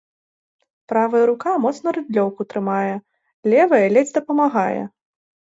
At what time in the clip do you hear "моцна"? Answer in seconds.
1.65-1.93